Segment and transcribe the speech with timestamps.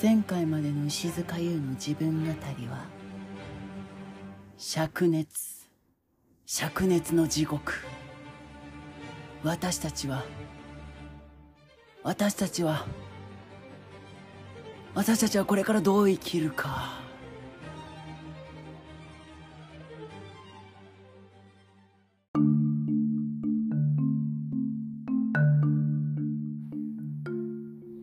[0.00, 2.84] 前回までの石塚優の自分語りは
[4.58, 5.70] 灼熱。
[6.46, 7.72] 灼熱の地獄。
[9.42, 10.22] 私たちは
[12.02, 12.86] 私たちは
[14.94, 17.00] 私たちはこれからどう生きるか。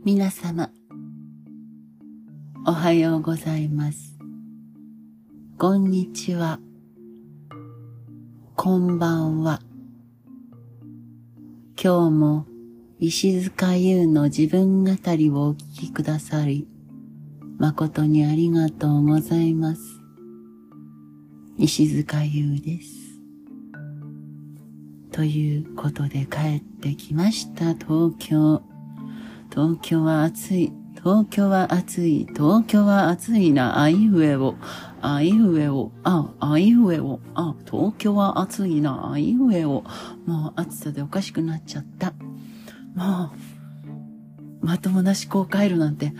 [0.04, 0.70] 皆様
[2.66, 4.15] おはようございます。
[5.57, 6.60] こんにちは。
[8.55, 9.60] こんばんは。
[11.75, 12.46] 今日も
[13.00, 16.65] 石塚優の自分語りをお聞きくださり
[17.57, 19.82] 誠にありがとうございます。
[21.57, 23.19] 石塚優です。
[25.11, 27.74] ということで帰ってきました。
[27.74, 28.64] 東京。
[29.52, 30.82] 東京は暑い。
[31.04, 32.28] 東京は暑い。
[32.34, 33.81] 東京は暑いな。
[33.81, 34.56] あいうえを。
[35.02, 35.91] あいうえを。
[36.03, 37.19] あ、あいうえを。
[37.36, 39.11] あ、東京は暑いな。
[39.11, 39.83] あいうえを。
[40.25, 42.14] もう暑さでおかしくなっちゃった。
[42.95, 43.31] も
[44.61, 46.14] う、まともな思考回路なんて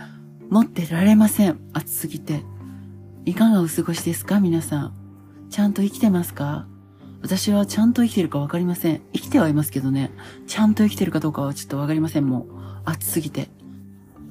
[0.50, 1.58] 持ってられません。
[1.72, 2.42] 暑すぎて。
[3.24, 4.94] いかがお過ごしですか皆さん。
[5.48, 6.66] ちゃんと生きてますか？
[7.22, 9.00] 私はちゃんと生きてるかわかりません。
[9.14, 10.10] 生きてはいますけどね。
[10.46, 12.28] ちゃんと生きてるかどうかはちょっとわかりません。
[12.28, 12.46] もう、
[12.84, 13.48] 暑すぎて。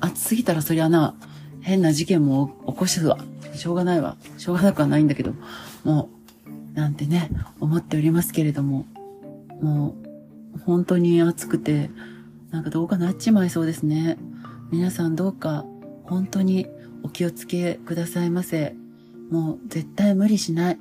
[0.03, 1.15] 暑すぎたらそりゃな、
[1.61, 3.17] 変な事件も起こすわ。
[3.55, 4.17] しょうがないわ。
[4.37, 5.33] しょうがなくはないんだけど、
[5.85, 6.09] も
[6.75, 7.29] う、なんてね、
[7.61, 8.85] 思っておりますけれども、
[9.61, 9.95] も
[10.55, 11.89] う、本当に暑くて、
[12.51, 14.17] なんかどうかなっちまいそうですね。
[14.71, 15.65] 皆さんどうか、
[16.03, 16.67] 本当に
[17.03, 18.75] お気をつけくださいませ。
[19.31, 20.79] もう、絶対無理しない。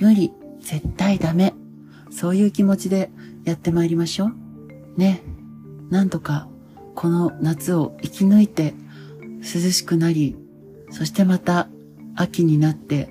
[0.00, 1.54] 無理、絶対ダメ。
[2.10, 3.12] そういう気持ちで
[3.44, 4.34] やってまいりましょう。
[4.96, 5.22] ね。
[5.88, 6.48] なんとか
[6.94, 8.74] この夏を生き抜いて
[9.40, 10.36] 涼しくなり、
[10.90, 11.68] そしてまた
[12.14, 13.08] 秋になって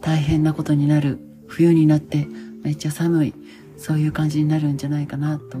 [0.00, 2.26] 大変なことになる、冬になって
[2.62, 3.34] めっちゃ寒い、
[3.76, 5.58] そういう感じになるんじゃないかなと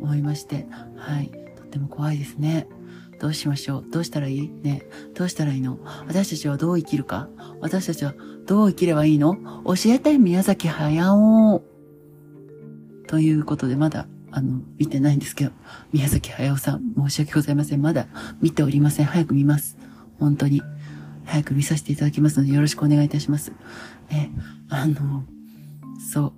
[0.00, 0.66] 思いまして、
[0.96, 2.66] はい、とっても怖いですね。
[3.20, 3.84] どうしましょう？
[3.90, 4.50] どうしたらいい？
[4.62, 4.82] ね。
[5.14, 5.78] どうしたらいいの？
[6.08, 7.28] 私たちはどう生きるか？
[7.60, 8.14] 私たちは
[8.46, 9.36] どう生きればいいの？
[9.66, 11.62] 教えて宮崎駿。
[13.06, 15.52] ということでまだあの、見てないんですけど、
[15.92, 17.82] 宮崎駿さん、申し訳ございません。
[17.82, 18.06] まだ
[18.40, 19.06] 見ておりません。
[19.06, 19.76] 早く見ます。
[20.18, 20.62] 本当に。
[21.24, 23.52] 早く見させていただきますので、よろしくお願いいたします。
[24.10, 24.28] え、
[24.68, 25.24] あの、
[26.12, 26.32] そう、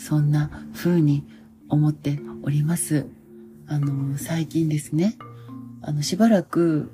[0.00, 1.24] そんな風に
[1.68, 3.06] 思っております。
[3.66, 5.16] あの、最近ですね、
[5.82, 6.90] あの、しばらく、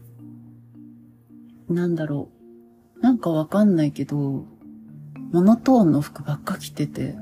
[1.69, 2.29] なんだろ
[2.97, 4.47] う、なんかわかんないけど、
[5.33, 7.17] モノトーンの服ばっか着てて、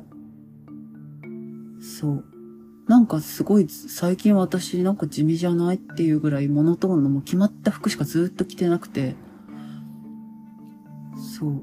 [1.80, 2.24] そう。
[2.88, 9.14] なんかすごい最近私なんか地味じゃないっていうぐらいモノトーンのもう決まった服しかずっと着てなくて。
[11.38, 11.62] そう。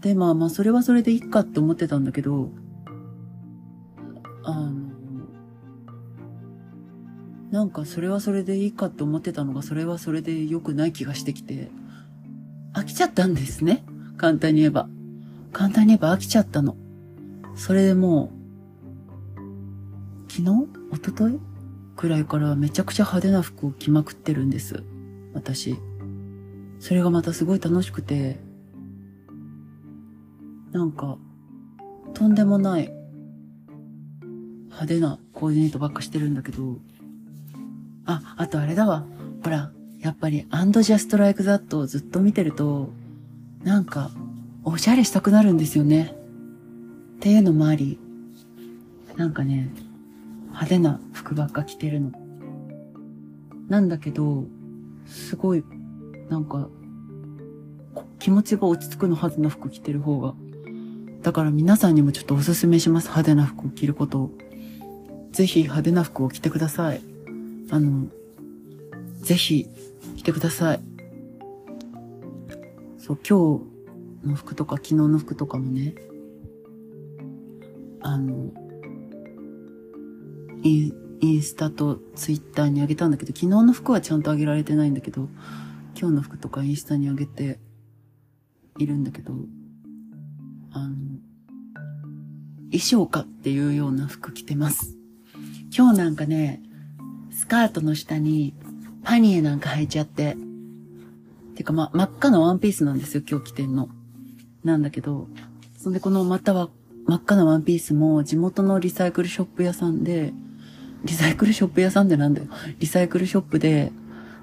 [0.00, 2.50] で、まあまあそれはそれでいいかって思ってたんだけど、
[4.44, 4.72] あの、
[7.50, 11.70] なんかそれはそれでいいかって思ってたのがそれはそれで良くない気がしてきて、
[12.72, 13.84] 飽きちゃったんですね。
[14.16, 14.88] 簡単に言えば。
[15.52, 16.76] 簡単に言えば飽きちゃったの。
[17.56, 18.35] それでもう、
[20.36, 20.68] 昨日？
[20.92, 21.38] 一昨日？
[21.96, 24.82] くらいからめちゃくちゃ派手な服を着まくってるんです。
[25.32, 25.76] 私。
[26.78, 28.38] それがまたすごい楽しくて、
[30.72, 31.16] なんか、
[32.12, 32.92] とんでもない
[34.64, 36.80] 派手なコーディネートばっかしてるんだけど、
[38.04, 39.06] あ、あとあれだわ。
[39.42, 42.90] ほら、やっぱりアンドジャストライクザットをずっと見てると、
[43.64, 44.10] なんか、
[44.64, 46.14] おしゃれしたくなるんですよね。
[47.16, 47.98] っていうのもあり、
[49.16, 49.70] なんかね、
[50.56, 52.12] 派手な服ばっか着てるの。
[53.68, 54.44] なんだけど、
[55.06, 55.62] すごい、
[56.30, 56.70] なんか、
[58.18, 60.34] 気持ちが落ち着くのはずの服着てる方が。
[61.22, 63.08] だから皆さんにもちょっとおすすめします。
[63.08, 64.30] 派手な服を着ることを。
[65.30, 67.02] ぜひ派手な服を着てください。
[67.70, 68.06] あの、
[69.20, 69.68] ぜひ
[70.16, 70.80] 着てください。
[72.96, 73.60] そう、今
[74.22, 75.94] 日の服とか昨日の服とかもね、
[78.00, 78.54] あの、
[80.62, 80.92] イ
[81.22, 85.28] ンスタとツイッターにあげたんだけど、昨日の服はちゃんとあげられてないんだけど、
[85.98, 87.58] 今日の服とかインスタにあげて
[88.78, 89.32] いるんだけど、
[90.72, 90.94] あの、
[92.66, 94.96] 衣装かっていうような服着てます。
[95.76, 96.62] 今日なんかね、
[97.30, 98.54] スカートの下に
[99.02, 100.36] パニエなんか履いちゃって、
[101.54, 103.88] てかま、真っ赤なワンピースなんですよ、今日着てんの。
[104.64, 105.28] なんだけど、
[105.78, 106.68] そんでこのまたは
[107.06, 110.34] 真っ赤なワンピースも地元のリサイクルショップ屋さんで、
[111.04, 112.48] リサイクルショップ屋さんでなんだよ。
[112.78, 113.92] リサイクルショップで、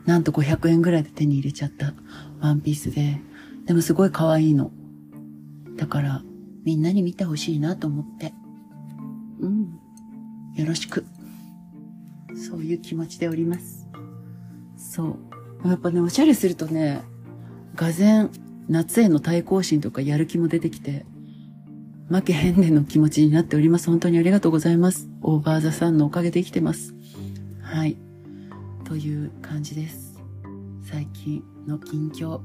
[0.06, 1.94] なんと500円ぐらいで手に入れちゃった
[2.42, 3.20] ワンピースで、
[3.66, 4.72] でもすごい可愛いの。
[5.78, 6.24] だから、
[6.64, 8.34] みんなに見てほしいなと思って。
[9.40, 9.80] うん。
[10.56, 11.06] よろしく。
[12.36, 13.88] そういう気持ちでおります。
[14.78, 15.18] そ
[15.64, 15.68] う。
[15.68, 17.02] やっぱね、おしゃれするとね、
[17.76, 18.32] がぜん
[18.70, 21.06] 夏への対抗心とかやる気も出てきて、
[22.10, 23.90] 負けへんねんの気持ちになっております。
[23.90, 25.10] 本当にありがとうございます。
[25.22, 26.94] オーバーザさんのおかげで生きてます。
[27.62, 27.98] はい。
[28.84, 30.22] という感じです。
[30.84, 32.42] 最近の近況。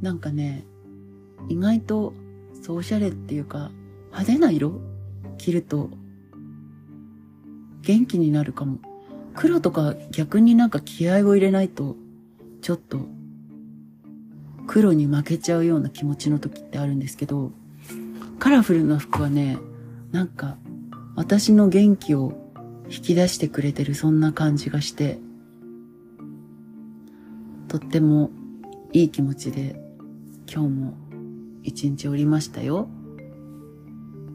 [0.00, 0.64] なんかね、
[1.48, 2.14] 意外と、
[2.62, 3.70] そうおしゃれっていうか、
[4.06, 4.80] 派手な色？
[5.38, 5.90] 着ると、
[7.82, 8.78] 元気になるかも。
[9.34, 11.96] 黒とか逆になんか気合を入れないと、
[12.62, 13.06] ちょっと、
[14.66, 17.52] 黒に負けちゃうような気持ちの時ってあるんですけど、
[18.40, 19.58] カラフルな服はね、
[20.12, 20.56] なんか、
[21.14, 22.32] 私の元気を
[22.88, 25.18] 引き出してくれてるそんな感じがして、
[27.68, 28.30] とっても
[28.92, 29.76] いい気持ちで
[30.52, 30.94] 今日も
[31.62, 32.88] 一日おりましたよ。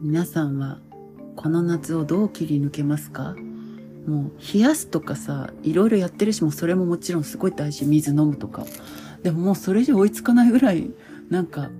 [0.00, 0.78] 皆さんは
[1.34, 3.34] この夏をどう切り抜けますか？
[4.06, 7.84] もう冷やすとかさ、いろいろやってるしもそれももちろんすごい大事。
[7.84, 8.64] 水飲むとか。
[9.22, 10.90] でももうそれじゃ追いつかないぐらい
[11.28, 11.70] なんか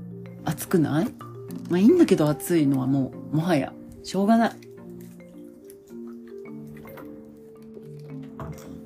[0.45, 1.09] 暑くない？
[1.69, 3.73] まあいいんだけど暑いのはもうもはや
[4.03, 4.53] しょうがない。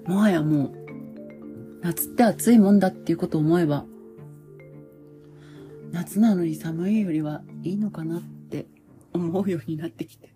[0.07, 0.73] もはやもう
[1.83, 3.85] 夏って暑いもんだっていうことを思えば
[5.93, 8.67] 夏なのに寒いよりはいいのかなって
[9.13, 10.31] 思うようになってきて。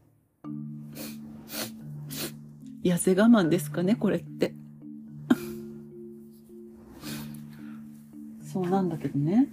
[2.85, 4.55] 痩せ我慢ですかね、これって。
[8.44, 9.49] そうなんだけどね。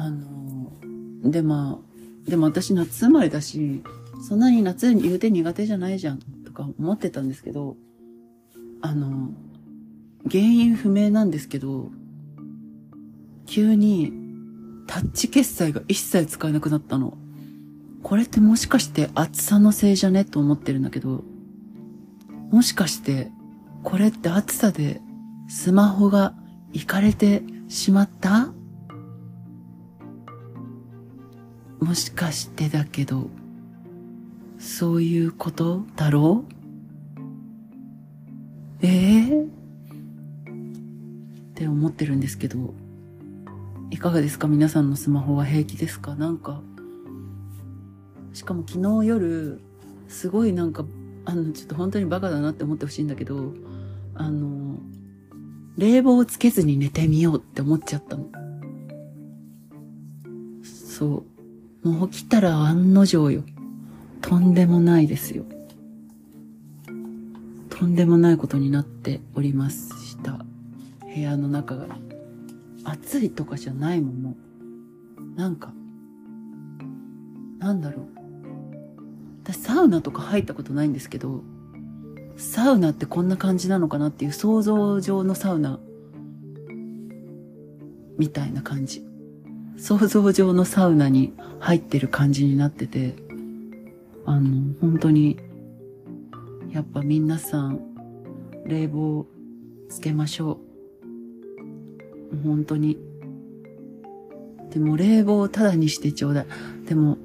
[0.00, 3.82] あの、でまあ、でも私夏生まれだし、
[4.26, 7.76] そんなに夏言うて苦手じゃないじゃん、とか思ってたんですけど、
[8.80, 9.30] あの、
[10.30, 11.90] 原因不明なんですけど、
[13.46, 14.12] 急に
[14.86, 17.16] タッチ決済が一切使えなくなったの。
[18.02, 21.24] これってもしかして暑さのせいじゃねと思ってるんだけど、
[22.50, 23.30] もしかして
[23.82, 25.00] これって暑さで
[25.48, 26.34] スマホが
[26.72, 28.52] いかれてしまった？
[31.80, 33.28] もしかしてだけど、
[34.58, 36.44] そういうことだろ
[38.82, 38.86] う？
[38.86, 39.48] ええー、っ
[41.54, 42.74] て思ってるんですけど、
[43.90, 44.48] いかがですか？
[44.48, 46.14] 皆さんのスマホは平気ですか？
[46.14, 46.60] なんか、
[48.32, 49.60] しかも昨日夜、
[50.08, 50.84] すごいなんか、
[51.24, 53.54] あの、ちょっと本当にバカだなって思ってほしいんだけど、
[54.14, 54.78] あの、
[55.76, 58.26] 冷房をつけずに寝てみようって思っちゃったの。
[60.62, 61.37] そう。
[61.82, 63.44] もう起きたら案の定よ。
[64.20, 65.44] とんでもないですよ。
[67.70, 70.44] とんでもないことになっておりました。
[71.02, 71.86] 部屋の中が。
[72.84, 74.36] 暑いとかじゃないもん、も
[75.36, 75.38] う。
[75.38, 75.72] なんか、
[77.58, 78.06] なんだろう。
[79.44, 81.42] 私サウナとか入ったことないんですけど、
[82.36, 85.80] サウナってこんな感じなのかなっていう想像上のサウナ
[88.18, 89.07] みたいな感じ。
[89.78, 93.14] 想像上のサウナに入ってる感じになってて、
[94.26, 95.38] あの、本当に、
[96.72, 97.80] やっぱ皆さん、
[98.66, 99.26] 冷房
[99.88, 100.58] つけましょ
[102.32, 102.36] う。
[102.44, 102.98] 本当に。
[104.70, 106.46] でも冷房をただにしてちょうだい。
[106.86, 107.16] でも、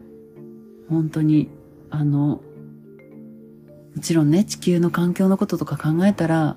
[0.90, 1.50] 本当に、
[1.90, 2.42] あの、
[3.96, 6.56] もちろんね、地球の環境のこととか考えたら、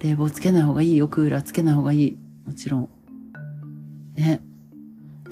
[0.00, 2.18] 冷房つけない方がいいよ、クーラーつけない方がいい。
[2.46, 2.88] もちろん。
[4.16, 4.40] ね。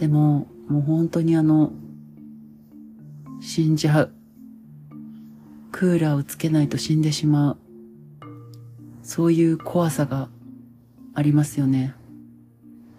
[0.02, 1.70] でも、もう本当にあの、
[3.40, 4.12] 死んじゃう。
[5.70, 7.58] クーラーをつけないと死んでしまう。
[9.04, 10.28] そういう怖さが
[11.14, 11.94] ありますよね。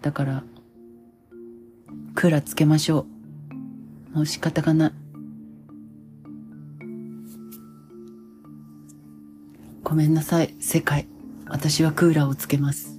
[0.00, 0.44] だから、
[2.14, 3.04] クーラーつけましょ
[4.14, 4.16] う。
[4.16, 4.92] もう仕方がない。
[9.82, 11.06] ごめんなさい、世界。
[11.48, 12.98] 私はクーラーをつけます。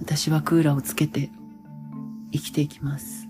[0.00, 1.30] 私はクーラーをつけて
[2.36, 3.26] 生きていきます。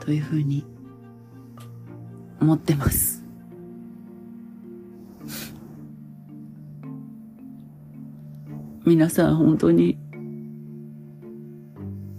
[0.00, 0.66] というふうに
[2.40, 3.24] 思ってます。
[8.84, 9.98] 皆さん本当に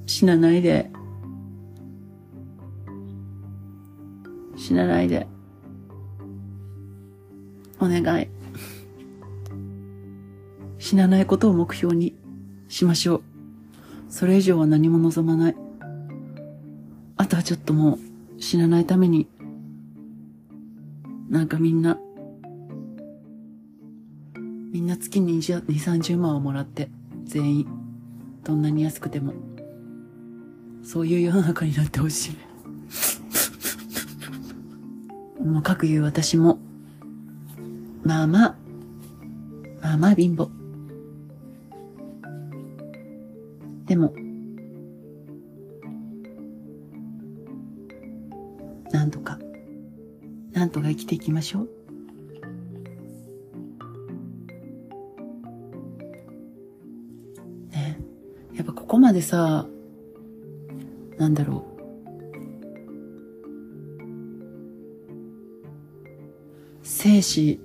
[0.08, 0.90] 死なないで。
[4.56, 5.28] 死なないで。
[7.80, 8.35] お願い。
[10.86, 12.16] 死なないことを目標に
[12.68, 13.24] しましょう。
[14.08, 15.56] それ以上は何も望まない。
[17.18, 17.98] あとはちょっとも
[18.38, 19.28] う死なないために
[21.28, 21.98] なんかみんな、
[24.72, 26.92] みんな月に20、30万をもらって、
[27.24, 27.68] 全員、
[28.44, 29.34] どんなに安くても、
[30.84, 32.36] そういう世の中になってほしい。
[35.44, 36.60] もう各言う私も、
[38.04, 38.56] まあまあ、
[39.82, 40.65] まあまあ貧乏。
[43.96, 44.14] でも、
[48.92, 49.40] なんとか、
[50.52, 51.70] なんとか生きていきましょう。
[57.72, 58.02] ね
[58.54, 59.66] やっぱここまでさ、
[61.18, 61.76] なんだろう。
[66.84, 67.62] 生死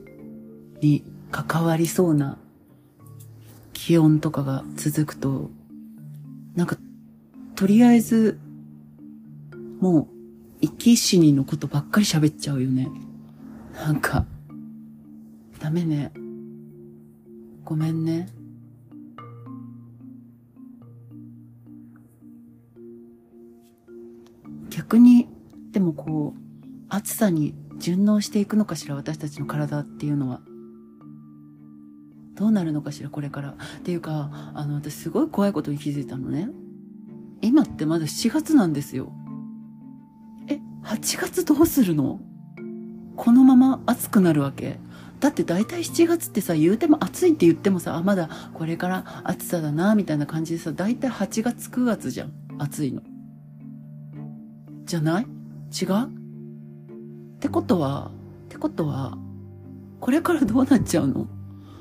[0.81, 2.39] に関わりそうな
[3.73, 5.51] 気温とかが続くと、
[6.55, 6.77] なんか、
[7.55, 8.39] とりあえず、
[9.81, 10.09] もう、
[10.61, 12.89] 生き死にのことばっかり喋っちゃうよね。
[13.75, 14.27] なんか、
[15.59, 16.13] ダメね。
[17.65, 18.29] ごめんね。
[24.71, 25.29] 逆に、
[25.73, 26.41] でもこう、
[26.89, 30.41] 暑さに順応していくのかしら、私たちの体っていうのは。
[32.41, 33.51] どうなるのかしら、これから。
[33.51, 36.49] っていうか、あの、私すごい怖いことに気づいたのね。
[37.43, 39.13] 今ってまだ7月なんですよ。
[40.49, 42.19] え、8月どうするの？
[43.15, 44.79] このまま暑くなるわけ？
[45.21, 52.33] だって大体7月ってさ、言うても暑いって言ってもさ、あ、まだこれから暑さだな、みたいな感じでさ、大体8月9月じゃん。
[52.59, 53.03] 暑いの。
[54.87, 55.25] じゃない？
[55.25, 56.07] 違う？
[57.37, 58.11] ってことは、
[58.47, 59.19] ってことは、
[60.01, 61.27] これからどうなっちゃうの？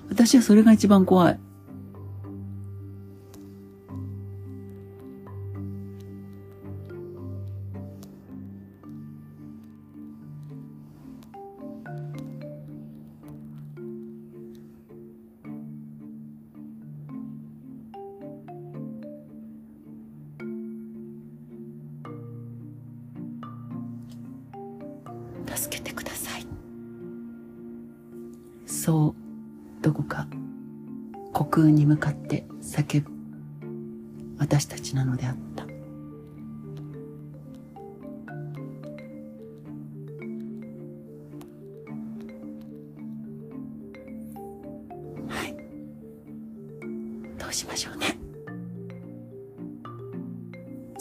[0.10, 1.39] 私はそれが一番怖い。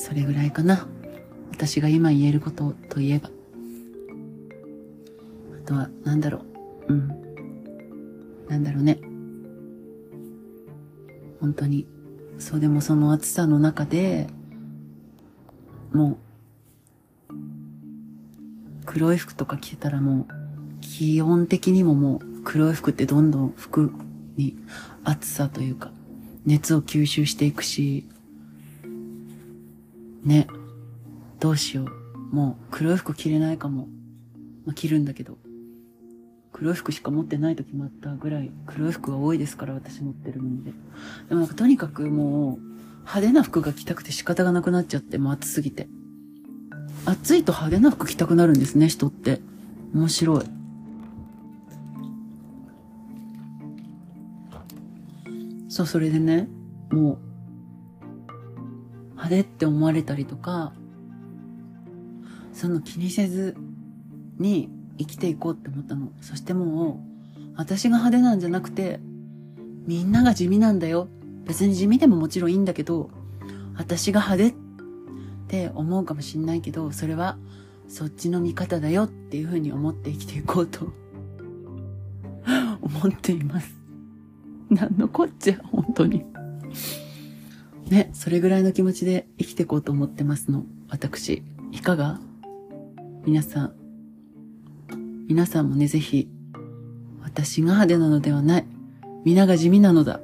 [0.09, 0.89] それぐらいかな。
[1.51, 3.29] 私が今言えることといえば。
[5.63, 6.39] あとは、なんだろ
[6.89, 6.95] う。
[6.95, 7.09] うん。
[8.49, 8.99] なんだろうね。
[11.43, 11.87] 本当に。
[12.39, 14.29] そうでもその暑さの中で、
[15.93, 17.35] もう、
[18.87, 20.27] 黒い服とか着てたらもう、
[20.81, 23.93] 気温的にももう黒い服ってどんどん服
[24.39, 24.57] に
[25.05, 25.93] 暑さというか、
[26.47, 28.09] 熱を吸収していくし、
[30.25, 30.47] ね、
[31.41, 32.35] どうしよう。
[32.35, 33.89] もう黒い服着れないかも。
[34.67, 35.39] まあ、着るんだけど。
[36.53, 40.73] 黒い服しか持ってない時もあったぐらい黒い服が多いですから私持ってるので。
[41.29, 42.59] でもなんかとにかくもう
[43.01, 45.89] 派手な服が着たくて仕方がなくなっちゃってもう暑すぎて。
[47.05, 49.41] 暑いと派手な服着たくなるんですね、人って。
[49.95, 50.45] 面白い。
[55.69, 56.49] そう、それでね、
[56.91, 57.19] もう、
[59.19, 60.73] 派手って思われたりとか、
[62.53, 63.57] その気にせず
[64.39, 66.13] に生きていこうって思ったの。
[66.21, 67.01] そしても
[67.37, 69.01] う、私が派手なんじゃなくて、
[69.87, 71.09] みんなが地味なんだよ。
[71.45, 73.11] 別に地味でももちろんいいんだけど、
[73.77, 74.55] 私が派手っ
[75.49, 77.39] て思うかもしんないけど、それは
[77.89, 80.93] そっちの味方だよっていうふうに思って生きていこうと
[82.81, 83.75] 思っています。
[84.71, 86.25] なんのこっちゃ、本当に。
[87.91, 90.65] ね、それぐらいの気持ちで生きていこうと思ってますの。
[90.91, 91.43] 私。
[91.73, 92.21] いかが？
[93.25, 93.73] 皆さん、
[95.27, 96.29] 皆さんもね、ぜひ、
[97.23, 98.67] 私が派手なのではない。
[99.25, 100.21] 皆が地味なのだ。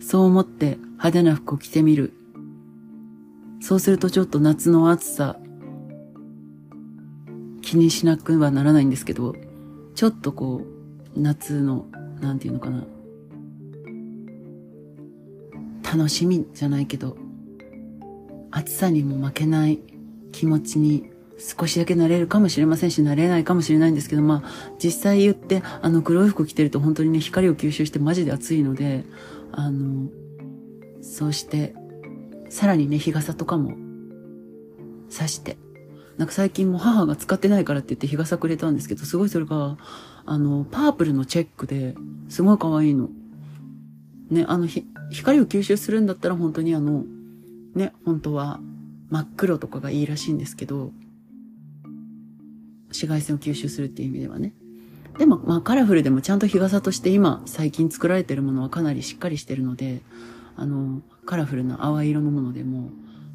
[0.00, 2.12] そう思って派手な服を着てみる。
[3.60, 5.38] そうするとちょっと夏の暑さ、
[7.62, 9.34] 気にしなくはならないんですけど、
[9.94, 10.62] ちょっとこ
[11.16, 11.86] う、夏の、
[12.20, 12.84] なんていうのかな。
[15.94, 17.16] 楽しみじゃないけど、
[18.50, 19.78] 暑さにも負けない
[20.32, 21.08] 気持ちに
[21.38, 29.04] 少しだけ慣れるかもしれませんし、慣れないかもしれないんですけど、まあ、実際言って、あの、黒い服着てると本当にね、光を吸収してマジで暑いので、
[29.52, 30.08] あの、
[31.00, 31.76] そうして、
[32.48, 33.76] さらにね、日傘とかも、
[35.16, 35.56] 刺して、
[36.16, 39.76] なんか最近も母が使ってないからって言って日傘くれたんですけど、すごいそれが、
[40.26, 41.94] あの、パープルのチェックで、
[42.28, 43.10] すごい可愛いの。
[44.34, 47.04] ね、あの、ひ、光を吸収するんだったら本当にあの、
[47.74, 48.60] ね、本当は
[49.10, 50.92] 真っ黒とかがいいらしいんですけど、
[52.88, 54.52] 紫外線を吸収するっていう意味ではね。
[55.18, 60.02] でも、まあカラフルでもちゃんと日傘として今最近作られてるものはかなりしっかりしてるので、
[60.56, 62.90] あの、カラフルな淡い色のものでも、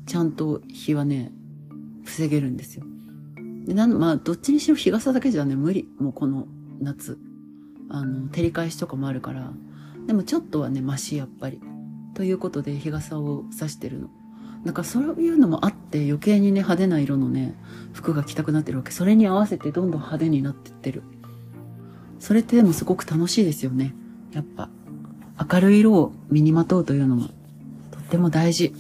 [0.06, 1.32] ちゃんと日はね、
[2.04, 2.84] 防げるんですよ。
[3.66, 5.88] で、なん、まあ、どっちにしろ日傘だけじゃね、無理。
[6.00, 6.48] もうこの
[6.82, 7.18] 夏。
[7.90, 9.54] あの、照り返しとかもあるから。
[10.10, 11.62] でもちょっとはね、マシ、やっぱり。
[12.16, 14.10] ということで日傘を差してるの。
[14.66, 17.54] なんかそういうのもあって余計にね、派手な色のね、
[17.94, 18.90] 服が着たくなってるわけ。
[18.90, 21.04] それに合わせてどんどん派手になってってる。
[22.18, 23.94] それってでもすごく楽しいですよね。
[24.32, 24.72] やっぱ。
[25.48, 27.28] 明るい色を身にまとうというのは、
[27.92, 28.74] とっても大事。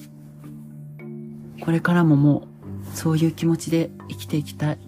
[1.61, 2.47] これからもも
[2.91, 4.79] う、そういう気持ちで生きていきたい。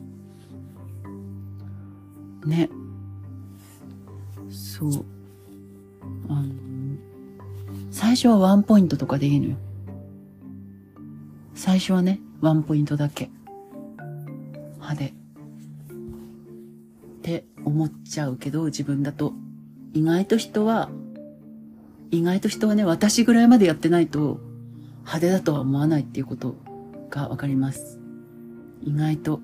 [2.48, 2.72] ね。
[4.50, 5.11] そう。
[8.12, 9.56] 最初はワンポイントとかでいいのよ。
[11.56, 13.30] 最初はね、ワンポイントだけ。
[14.80, 15.06] 派手。
[15.06, 15.14] っ
[17.22, 19.32] て思っちゃうけど、自分だと。
[19.94, 20.90] 意外と人は、
[22.10, 24.42] 意外と人はね、私ぐらいまでやってないと、
[25.04, 26.58] 派手だとは思わないっていうこと
[27.10, 28.02] がわかります。
[28.82, 29.40] 意外と。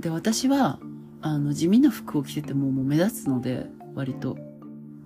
[0.00, 0.80] で、私は、
[1.20, 4.36] あの、地味な服を着ててももう目立つので、割と。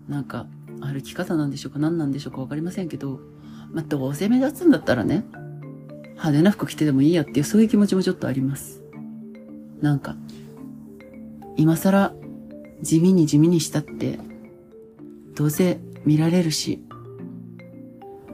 [0.09, 0.47] なんか、
[0.85, 3.21] 歩き方なんでしょうか何なんでしょうかわかりませんけど、
[3.73, 5.25] まあ、どうせ目立つんだったらね、
[6.11, 8.83] 派手な服着てでもいいやっていう、そういう気持ちもちょっとあります。
[9.81, 10.17] なんか、
[11.57, 12.15] 今更
[12.83, 14.19] 地味に地味にしたって、
[15.35, 16.83] どうせ見られるし、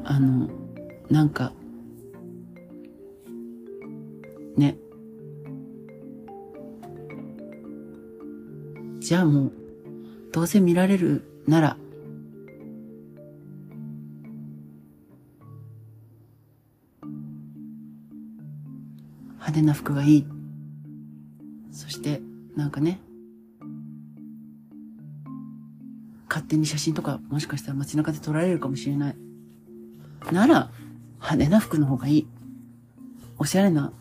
[0.05, 0.51] あの、
[1.09, 1.53] なんか、
[4.57, 4.77] ね。
[8.99, 9.53] じゃあもう、
[10.33, 11.77] どうせ見られるなら、
[19.51, 20.27] 派手な服がいい。
[21.73, 22.23] そして、
[22.57, 23.01] なんかね、
[26.29, 29.17] 勝手に写真とかもしかしたら街中で撮られるかもしれない。
[30.31, 30.71] なら、
[31.15, 32.27] 派手な服の方がいい。
[33.39, 33.93] おしゃれな、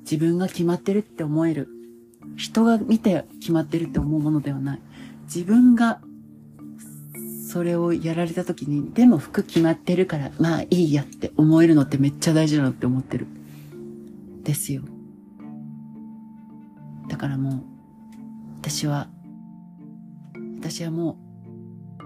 [0.00, 1.68] 自分が決まってるって思える。
[2.36, 4.80] 人が見て決まってるって思うものではない。
[5.24, 6.00] 自分が、
[7.48, 13.26] それをやられた時に、でも服決まってるから、まあいいやって思えるのってめっちゃ大事だなって思ってる。
[14.46, 14.82] ですよ。
[17.08, 17.62] だからもう、
[18.60, 19.08] 私は、
[20.60, 21.18] 私はも
[22.00, 22.02] う、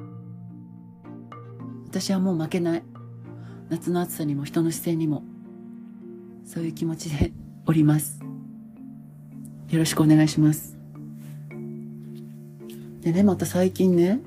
[1.89, 2.83] 私はもう負けない。
[3.69, 5.23] 夏の暑さにも人の視線にも、
[6.47, 7.33] そういう気持ちで
[7.67, 8.21] おります。
[9.69, 10.79] よろしくお願いします。
[13.03, 14.19] でね、また最近ね、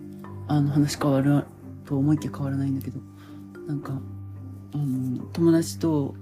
[0.47, 1.45] あの話変わる
[1.85, 2.99] と思いきや変わらないんだけど、
[3.67, 3.99] なんか、
[4.73, 6.13] あの、友達と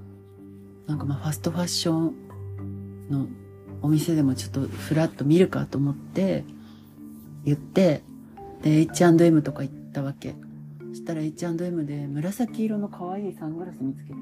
[0.92, 2.14] なんかまあファストファッション
[3.10, 3.28] の
[3.82, 6.44] お店でもちょっとフラッと見るかと思って
[7.46, 8.04] 言って、
[8.62, 10.36] で、H&M とか行ったわけ。
[10.90, 14.20] そしたら H&M で紫色の可愛いサングラス見つけて、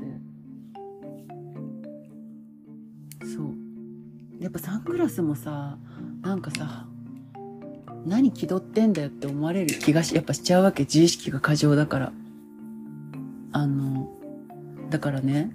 [3.36, 3.56] そう。
[4.40, 5.80] やっぱサングラスもさ、
[6.22, 6.86] なんかさ、
[8.06, 10.84] 何気取ってんだよって思われる気がし、やっぱしちゃうわけ。
[10.84, 12.14] 自意識が過剰だから。
[13.54, 14.08] あの、
[14.92, 15.52] だからね、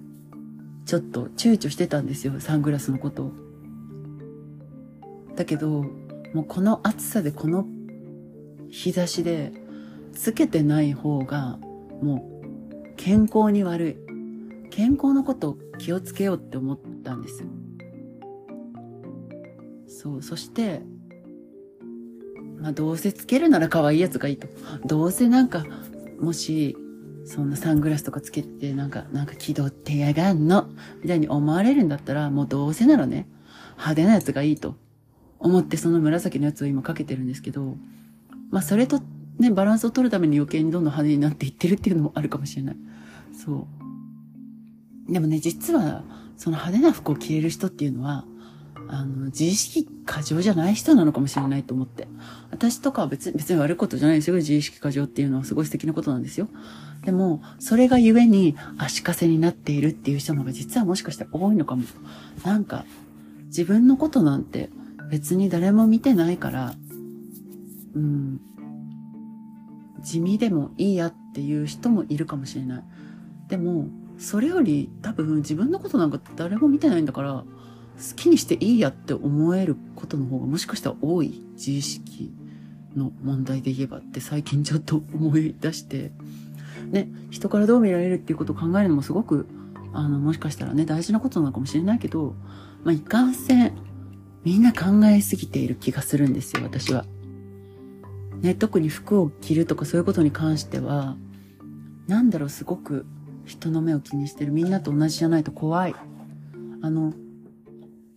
[0.86, 3.32] ちょっと躊躇してたんですよ、サングラスのことを。
[5.36, 5.84] だけど、
[6.32, 7.66] もうこの暑さでこの
[8.68, 9.52] 日差しで、
[10.12, 11.58] つけてない方が、
[12.02, 13.96] もう健康に悪い。
[14.70, 17.48] 健康のことを気をつけようって思ったんですよ。
[19.86, 20.82] そう、そして、
[22.58, 24.48] まあどうせつけるなら可愛いやつがいいと。
[24.84, 25.64] どうせなんか、
[26.18, 26.76] もし
[27.26, 30.68] そんなサングラスとかつけてなんか、なんか気取ってやがんの、
[31.02, 33.26] みたいに思われるんだったら、もうどうせならね、
[33.72, 34.76] 派手なやつがいいと
[35.38, 37.76] 思ってその紫のやつを今かけてるんですけど、
[38.50, 39.00] まあそれと
[39.38, 42.76] ね、バランスを取るために余計にどんどん派手になっていってるっていうのもあるかもしれない。
[43.32, 43.66] そ
[45.08, 45.12] う。
[45.12, 46.04] でもね、実は、
[46.36, 48.24] その派手な服を着れる人っていうのは、
[48.88, 52.06] あの、自意識過剰じゃない人なのかもしれないと思って。
[52.50, 54.36] 私とかは別に、別に悪いことじゃないですよ。
[54.36, 56.48] 自意識過剰っていうのはすごい素敵なことなんですよ。
[57.04, 61.84] でも、それがゆえに足かせになっているっていう人の方が実はもしかしたら多いのかも。
[62.44, 62.84] なんか、
[63.46, 64.70] 自分のことなんて
[65.10, 66.74] 別に誰も見てないから、
[67.94, 68.40] うん、
[70.02, 72.82] 地味でもいいやっていう人もいるかもしれない。
[73.48, 73.88] でも、
[74.18, 77.44] それより多分自分のことなんか誰も見てないんだから、好
[78.16, 82.32] きにしていいやって思えることの方がもしかしたら多い自意識
[82.96, 86.12] の問題で言えばって最近ちょっと思い出して、
[86.90, 89.46] ね、人からどう見られるっていうことを考えるのもすごく、
[89.92, 92.34] あの、もしかしたらね、大事なことなのかもしれないけど、
[92.84, 93.72] まあ、いかんせん、
[94.44, 97.06] みんな考えすぎている気がするんですよ、私は。
[98.40, 101.16] ね、特に服を着るとかそういうことに関しては、
[102.06, 103.06] なんだろう、すごく
[103.46, 104.52] 人の目を気にしてる。
[104.52, 105.94] みんなと同じじゃないと怖い。
[106.82, 107.14] あの、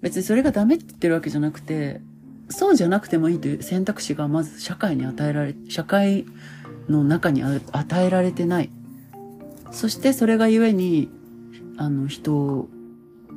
[0.02, 2.02] 別にそれがダメって言ってるわけじゃなくて、
[2.50, 6.26] そうじゃなくてもいいという選択肢がまず社会に与えられ、社会
[6.90, 8.70] の中に与えられてない。
[9.72, 11.10] そしてそれがゆえに、
[11.78, 12.70] あの、人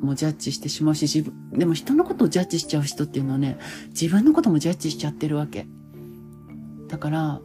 [0.00, 3.58] もジャッジしてしまうし、自分、でも人のことをジャッジしちゃう人っていうのはね、
[3.88, 5.66] 自分のこともジャッジしちゃってるわけ。
[6.88, 7.40] だから、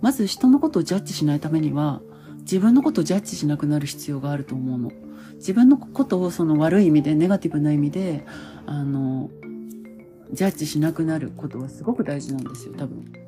[0.00, 2.00] まず人のことをジャッジしないためには、
[2.40, 4.92] 自分のことをジャッジしなくなる必要があると思うの。
[5.36, 8.24] 自分のことをその悪い意味で、ネガティブな意味で、
[8.66, 9.30] あの、
[10.32, 13.27] ジャッジしなくなることはすごく大事なんですよ、多分。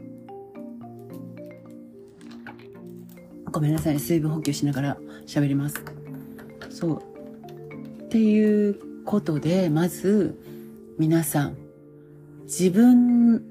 [3.50, 5.82] ごめんなさい、水分補給しながら喋ります。
[6.70, 7.02] そう。
[8.04, 10.38] っていうことで、まず、
[10.98, 11.56] 皆さん、
[12.44, 13.42] 自分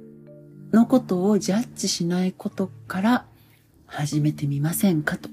[0.72, 3.26] のことをジャッジしないことから
[3.86, 5.30] 始めてみませんかと。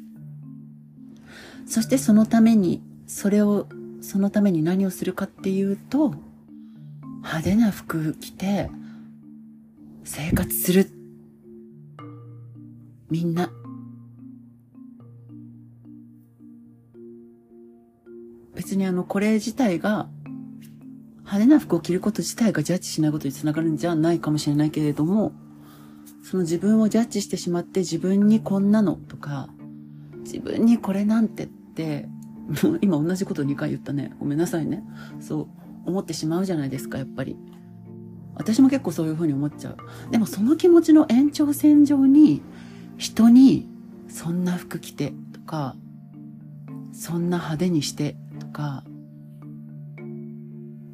[1.67, 3.67] そしてそのために、それを、
[4.01, 6.15] そのために何をするかっていうと、
[7.23, 8.71] 派手な服着て、
[10.05, 10.91] 生活する。
[13.11, 13.51] みんな。
[18.57, 20.09] 別にあの、これ自体が、
[21.19, 25.33] 派手な服を着ること自体がジャッジしないことにつながるんじゃないかもしれないけれども、
[26.25, 29.49] その自分をジャッジしてしまって自分にこんなのとか、
[30.21, 32.09] 自分にこれなんてって、
[32.65, 34.15] も う今同じこと2回言ったね。
[34.19, 34.83] ごめんなさいね。
[35.21, 35.47] そう
[35.89, 37.37] 思ってしまうじゃないですか、やっぱり。
[38.35, 39.77] 私も結構そういうふうに思っちゃう。
[40.11, 42.41] でもその気持ちの延長線上に、
[42.97, 43.69] 人に、
[44.09, 45.77] そんな服着てとか、
[46.93, 48.17] そんな派手にして
[48.57, 48.83] か、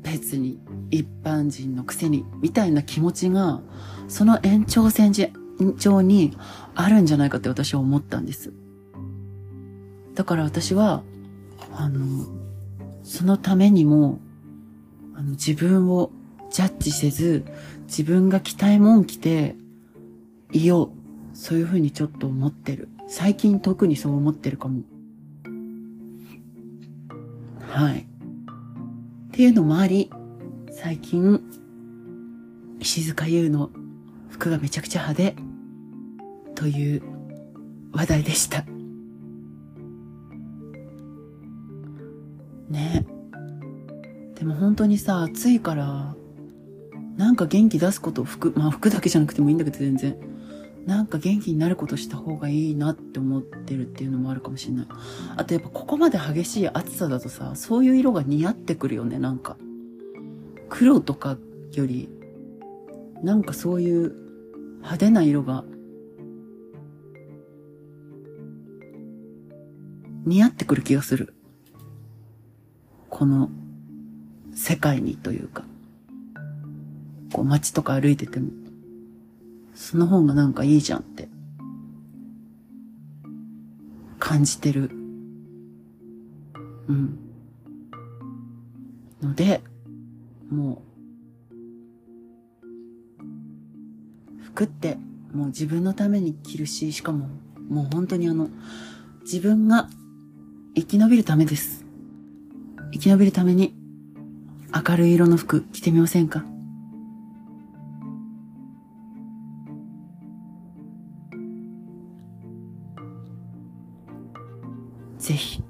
[0.03, 0.59] 別に
[0.91, 3.61] 一般人のくせに、みたいな気持ちが、
[4.09, 6.37] その延長線上に
[6.75, 8.53] あるんじゃないかって私は思ったんです。
[10.17, 11.05] だから私は、
[11.73, 12.27] あの、
[13.05, 14.19] そのためにも、
[15.15, 16.11] あの、自分を
[16.51, 17.45] ジャッジせず、
[17.87, 19.55] 自分が着たいもん着て、
[20.51, 20.91] いよう。
[21.33, 22.89] そういうふうにちょっと思ってる。
[23.07, 24.83] 最近特にそう思ってるかも。
[27.73, 28.01] はい。
[28.01, 28.05] っ
[29.33, 30.11] ていうのもあり、
[30.71, 31.41] 最近、
[32.81, 33.71] 石塚優の
[34.29, 35.37] 服がめちゃくちゃ派手
[36.55, 37.03] という
[37.93, 38.67] 話題でした。
[42.69, 43.07] ね
[44.35, 46.15] でも本当にさ、暑いから、
[47.17, 50.32] なんか元気出すこと服、まあ服だけじゃなくてもいいんだけど全然。
[50.87, 54.87] なんか元気になることした方がいいなって思ってるっていうのもあるかもしれない。
[55.37, 59.57] あとやっぱここまで激しい暑さだとさ、そういう色が似合ってくるよね、なんか。
[60.69, 61.37] 黒とか
[61.73, 62.09] より、
[63.23, 64.15] なんかそういう
[64.79, 65.65] 派手な色が
[70.25, 71.35] 似合ってくる気がする。
[73.09, 73.51] この
[74.55, 75.65] 世界にというか、
[77.33, 78.51] こう街とか歩いてても、
[79.75, 81.29] その方がなんかいいじゃんって
[84.19, 84.91] 感じてる。
[86.89, 87.19] うん。
[89.23, 89.63] ので、
[90.51, 90.83] も
[94.41, 94.99] う、服って
[95.33, 97.29] もう自分のために着るし、しかも
[97.69, 98.49] もう本当にあの、
[99.23, 99.89] 自分が
[100.75, 101.85] 生き延びるためです。
[102.93, 103.75] 生き延びるために
[104.89, 106.45] 明るい色の服着てみませんか？
[115.33, 115.63] ぜひ。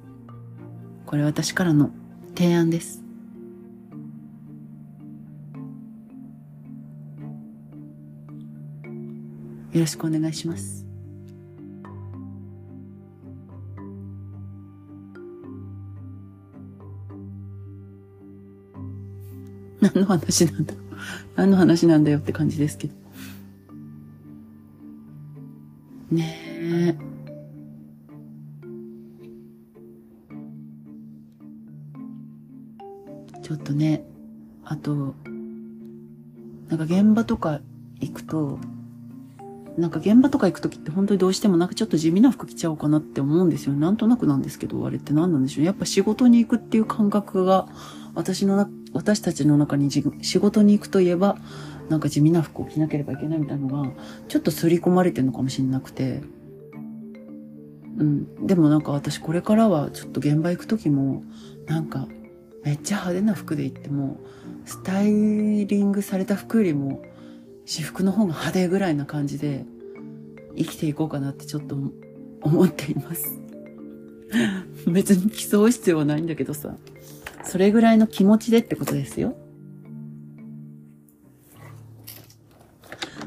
[1.07, 1.93] これ私からの
[2.35, 3.01] 提案です。
[9.73, 10.85] よろしくお願いします。
[19.81, 20.75] 何の話なんだ？
[21.37, 22.95] 何の話なんだよって感じですけど。
[26.11, 26.52] ねえ。
[33.73, 34.05] とね、
[34.65, 35.15] あと、
[36.69, 37.61] なんか現場とか
[38.01, 38.59] 行くと、
[39.79, 43.75] なんか現場とか行くときって本当にどうしてもなんかちょっと地味な服着ちゃおうかなって思うんですよ。
[43.75, 45.65] なんとなくなんですけど、あれって何なんでしょう。
[45.65, 47.67] やっぱ仕事に行くっていう感覚が
[48.15, 51.39] 私の私たちの中に仕事に行くといえば、
[51.89, 53.91] なんか地味な服を着なければいけないみたいなのが、
[54.29, 56.23] ちょっと刷り込まれてるのかもしれなくて。
[57.97, 58.47] うん。
[58.47, 61.23] でもなんか私これからはちょっと現場行く時も、
[61.67, 62.09] なんか、
[62.65, 64.19] めっちゃ派手な服で行っても、
[64.65, 67.03] スタイリングされた服よりも、
[67.67, 69.65] 私服の方が派手ぐらいな感じで、
[70.57, 71.77] 生きていこうかなってちょっと
[72.43, 73.41] 思っています。
[74.87, 76.77] 別に競う必要はないんだけどさ。
[77.45, 79.35] それぐらいの気持ちでってことですよ。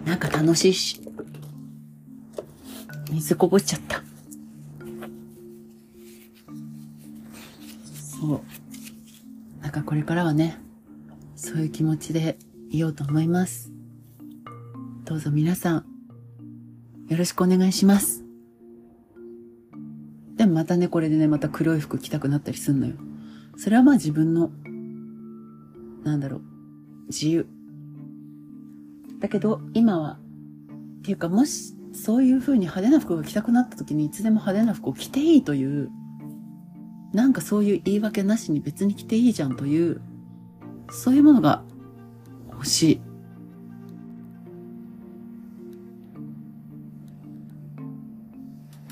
[0.06, 1.02] なんか楽しいし。
[3.12, 4.04] 水こぼしちゃった。
[8.22, 8.42] そう。
[9.66, 10.60] なんかこれからはね、
[11.36, 12.38] そういう気持ちで
[12.70, 13.72] いようと思います。
[15.06, 15.86] どうぞ皆さん、
[17.10, 18.24] よろしくお願いします。
[20.36, 22.94] でもまたね、これでね、また黒い服着たくなったりすんのよ。
[23.58, 24.52] それはまあ自分の、
[26.04, 26.42] なんだろう、
[27.08, 27.48] 自由。
[29.20, 30.20] だけど、今は、
[31.00, 35.90] っていうか、もし、そういう風に派手な服が着たくなった時にいつでも派手な服を着ていいという、
[37.16, 40.02] なんかそういう言い訳なしに別に着ていいじゃんという、
[40.92, 41.64] そういうものが
[42.52, 43.02] 欲しい。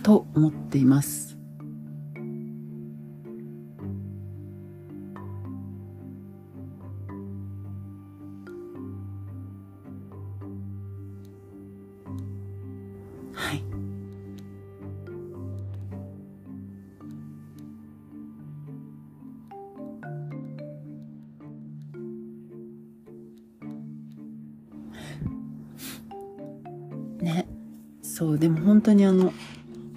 [0.04, 1.33] と思っています。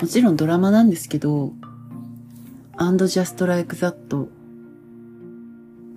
[0.07, 1.53] もちろんドラマなんですけど、
[2.77, 4.29] And Just Like That と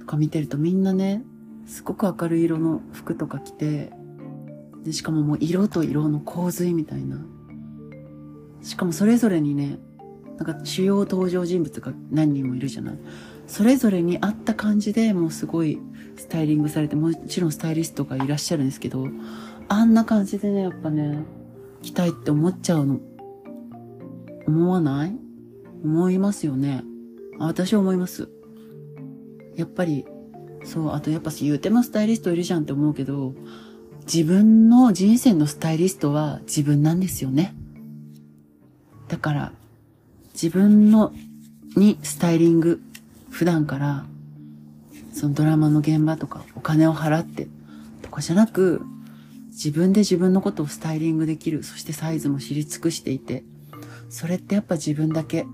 [0.07, 1.21] か見てるとみんなね、
[1.67, 3.91] すごく明るい色の服とか着て、
[4.83, 7.23] で、しかももう色と色の洪水みたいな。
[8.63, 9.77] しかもそれぞれにね、
[10.37, 12.97] なんか主要登場人物が何人もいるじゃない。
[13.45, 15.77] それぞれに合った感じでもうすごい
[16.17, 19.07] スタイリングされて、もちろんスタイリストがいらっしゃるんですけど、
[19.67, 21.19] あんな感じでね、やっぱね、
[21.83, 22.99] 着たいって思っちゃうの。
[24.49, 25.15] 思わない？
[25.83, 26.83] 思いますよね。
[27.37, 28.29] 私は思います。
[29.55, 30.05] やっぱり、
[30.63, 33.35] そう、あとやっぱ言うてもスタイリストいるじゃんって思うけど、
[34.11, 37.53] 自分の人生のスタイリストは自分なんですよね。
[39.07, 39.53] だから、
[40.33, 41.13] 自分の、
[41.75, 42.81] にスタイリング、
[43.29, 44.05] 普段から、
[45.13, 47.47] そのドラマの現場とかお金を払って
[48.01, 48.81] とかじゃなく、
[49.49, 51.61] 自分で自分のことをスタイリングできる。
[51.63, 53.43] そしてサイズも知り尽くしていて。
[54.09, 55.45] それってやっぱ自分だけ。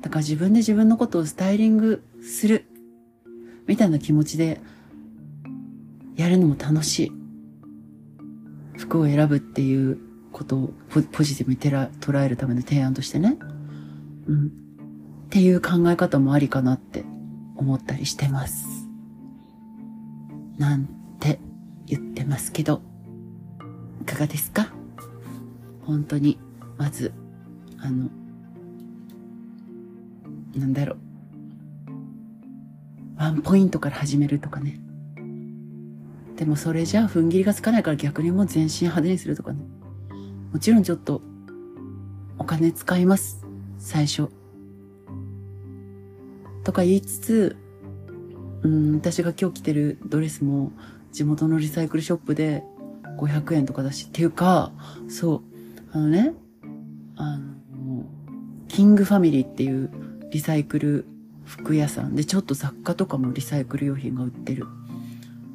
[0.00, 2.66] だから自分で自分のことをスタイリングする。
[3.66, 4.60] みたいな気持ちで、
[6.16, 7.12] やるのも楽しい。
[8.76, 9.98] 服を選ぶっていう
[10.32, 13.38] ことをポジティブに捉えるための提案としてね。
[14.26, 14.46] うん。
[14.46, 14.50] っ
[15.30, 17.04] ていう考え方もありかなって
[17.56, 18.66] 思ったりしてます。
[20.58, 20.86] なん
[21.18, 21.40] て
[21.86, 22.82] 言ってますけど。
[24.02, 24.68] いかがですか？
[25.82, 26.38] 本当に、
[26.76, 27.12] まず、
[27.84, 28.08] あの、
[30.56, 30.98] なんだろう。
[33.18, 34.80] ワンポイントから始めるとかね。
[36.36, 39.60] でもそれじゃあ踏ん切りがつかないから逆にもう全身派手にするとかね。
[40.50, 41.20] もちろんちょっと
[42.38, 43.44] お金使います。
[43.78, 44.28] 最初。
[46.64, 47.56] とか言いつつ、
[48.62, 50.72] うん、私が今日着てるドレスも
[51.12, 52.64] 地元のリサイクルショップで
[53.18, 54.72] 500円とかだし、っていうか、
[55.06, 55.42] そう、
[55.92, 56.32] あのね、
[58.74, 59.88] キングファミリーっていう
[60.32, 61.06] リサイクル
[61.44, 64.66] 服屋さんで、ちょっと雑貨とかもリサイクル用品が売ってる、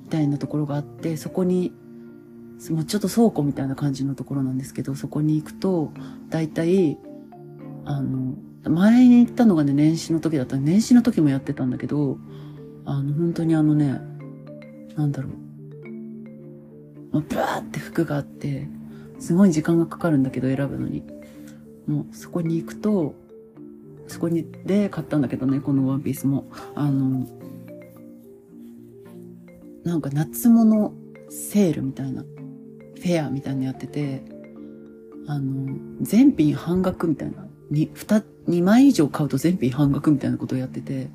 [0.05, 1.73] みたいなところがあって、そこに、
[2.69, 5.91] もうちょっと倉庫みたいな感じのところなんですけど、そこに行くと、
[6.29, 6.97] だいたい、
[7.83, 8.35] あの、
[8.69, 12.19] 前に行ったのがね、年始の時だった年始の時もやってたんだけど、
[12.85, 13.99] あの、本当にあのね、
[14.95, 17.15] なんだろう。
[17.15, 18.69] もうブワーって服があって、
[19.19, 21.18] すごい時間がかかるんだけど選ぶのに。
[21.89, 23.15] もうそこに行くと、
[24.07, 26.45] そこに、で買ったんだけどね、このワンピースも。
[26.75, 27.27] あの、
[29.83, 30.93] なんか夏物
[31.29, 34.21] セールみたいな、フェアみたいなのやってて、
[35.25, 37.47] あの、全品半額みたいな。
[37.71, 41.09] に、二、二枚以上買うと全品半額みたいなことをやってて、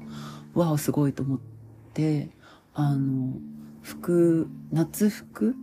[0.54, 1.38] わあ、すごいと思っ
[1.92, 2.30] て、
[2.74, 3.32] あの、
[3.82, 5.54] 服、夏服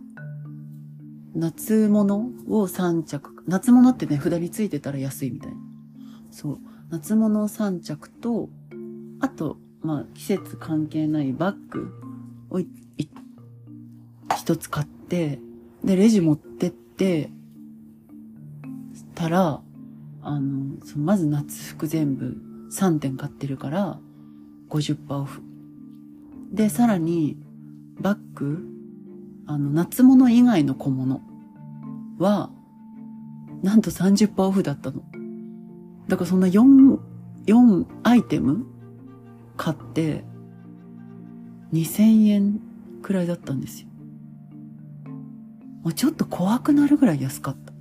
[1.34, 3.42] 夏物を3着。
[3.46, 5.56] 夏物ってね、札についてたら安いみたいな。
[6.30, 6.58] そう。
[6.90, 8.48] 夏物3着と、
[9.20, 11.92] あと、まあ、季節関係ないバッグ
[12.50, 12.68] をい
[12.98, 13.08] い
[14.36, 15.38] 一つ買って、
[15.84, 17.30] で、レジ持ってって、
[19.14, 19.62] たら、
[20.22, 22.36] あの、そのまず夏服全部
[22.70, 23.98] 3点買ってるから、
[24.68, 25.42] 50%オフ。
[26.52, 27.36] で、さらに、
[28.00, 28.64] バッグ、
[29.46, 31.20] あの、夏物以外の小物
[32.18, 32.50] は、
[33.62, 35.02] なんと30%オフだったの。
[36.08, 36.98] だからそんな4、
[37.46, 38.66] 4アイテム
[39.56, 40.24] 買って、
[41.72, 42.60] 2000円
[43.02, 43.88] くらいだったんですよ。
[45.82, 47.72] もうちょっと怖くなるぐらい安かった。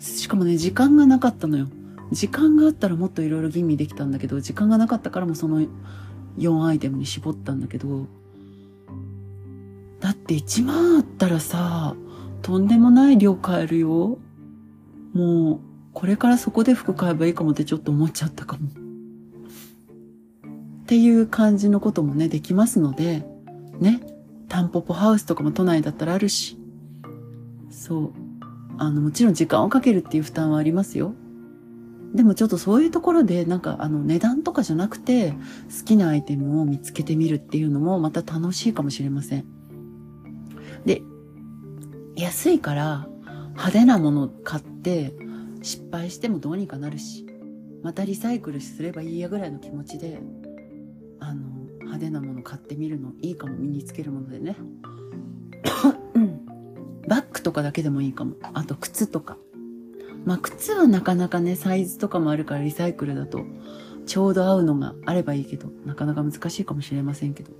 [0.00, 1.68] しかもね、時間がなかったのよ。
[2.12, 5.66] 時間があったらもっといろいろ吟味できたんだけど、時間がなかったからもその
[6.38, 8.06] 4アイテムに絞ったんだけど、
[10.04, 11.96] だって1万あったらさ、
[12.42, 14.18] とんでもない量買えるよ。
[15.14, 15.60] もう、
[15.94, 18.68] これからそこで服買えばいいかもってちょっと思っちゃったかも。
[18.68, 18.70] っ
[20.84, 23.24] ていう感じのこともね、できますので、
[23.80, 24.02] ね、
[24.50, 26.58] タンポポハウスとかも都内だったらあるし、
[27.70, 28.12] そう。
[28.76, 31.14] あの、もちろん時間をかけるっていう負担はありますよ。
[32.14, 35.36] でもちょっとそういうところで、なんかあの値段とかじゃなくて、好
[35.86, 39.53] きなアイテムを見つけてみるっていうのもまた楽しいかもしれません。
[40.84, 41.02] で、
[42.16, 43.08] 安いから
[43.50, 45.12] 派手なもの買って
[45.62, 47.26] 失敗してもどうにかなるし、
[47.82, 50.20] またリサイクルすればいいやぐらいの気持ちで、
[51.20, 51.48] あの、
[51.80, 54.56] 派手なもの買ってみるのいいかも身につけるものでね。
[56.14, 56.40] うん
[57.08, 58.36] バッグとかだけでもいいかも。
[58.40, 59.36] あと靴とか。
[60.24, 63.44] まあ靴はなかなかね、サイズとかもあるからリサイクルだと
[64.06, 67.52] ちょうど合うのがあればいいけど、なかなか難しいかもしれませんけど。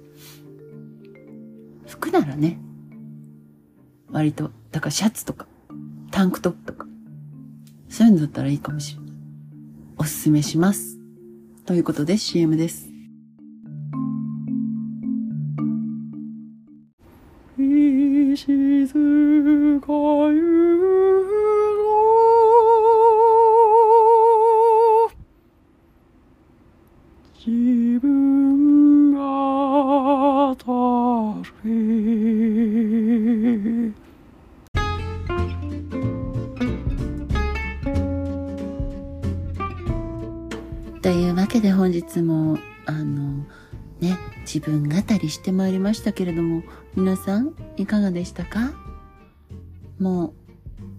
[1.87, 2.61] 服ならね、
[4.15, 5.49] 割と、だからシャツとか、
[6.13, 6.87] タンクトップとか、
[7.89, 9.13] そういうのだったらいいかもしれない。
[9.99, 11.01] おすすめします。
[11.67, 12.89] ということで CM です。
[17.59, 18.47] 石
[18.87, 19.03] 塚
[20.31, 21.04] 優
[45.45, 46.63] してまいりましたけれども
[46.97, 48.73] 皆さんいかがでしたか？
[49.99, 50.33] もう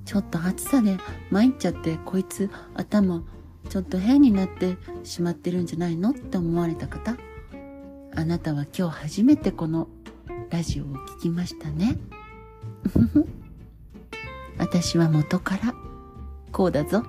[0.06, 0.98] ちょっと暑さで
[1.32, 3.24] 参っちゃってこいつ頭
[3.70, 7.18] ちょっと変になってしまってるんじゃないのって思われた方
[8.14, 9.88] あなたは今日初めてこの
[10.52, 11.98] ラジオを聞きましたね。
[14.60, 15.74] 私は元から
[16.52, 17.04] こうだぞ。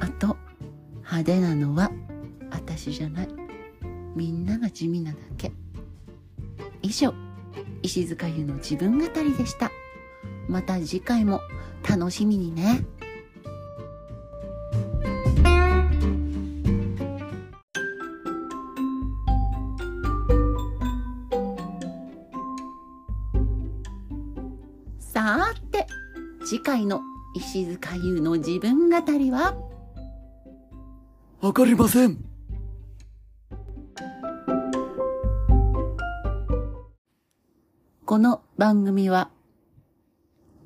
[0.00, 0.36] あと
[0.96, 1.92] 派手なのは
[2.50, 3.28] 私じゃない。
[4.16, 5.52] みんなが地味なだけ。
[6.82, 7.14] 以上。
[7.82, 9.70] 石塚優の自分語りでした。
[10.48, 11.40] また次回も。
[11.88, 12.84] 楽しみにね。
[25.00, 25.88] さーて
[26.44, 27.00] 次回の
[27.34, 29.56] 石塚優の自分語りは？
[31.40, 32.31] わかりません。
[38.12, 39.30] この番組は、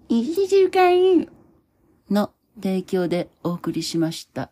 [0.08, 1.28] 石塚優
[2.10, 4.50] の提供でお送りしました。